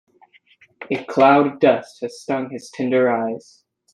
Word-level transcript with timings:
A 0.89 1.03
cloud 1.05 1.45
of 1.45 1.59
dust 1.59 2.03
stung 2.09 2.49
his 2.49 2.71
tender 2.71 3.07
eyes. 3.11 3.63